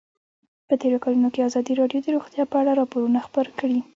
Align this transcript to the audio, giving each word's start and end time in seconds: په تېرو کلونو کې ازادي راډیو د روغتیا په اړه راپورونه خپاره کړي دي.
په 0.67 0.73
تېرو 0.81 0.97
کلونو 1.03 1.27
کې 1.33 1.45
ازادي 1.47 1.73
راډیو 1.81 2.03
د 2.03 2.07
روغتیا 2.15 2.43
په 2.51 2.55
اړه 2.61 2.71
راپورونه 2.79 3.19
خپاره 3.27 3.49
کړي 3.59 3.73
دي. 3.75 3.81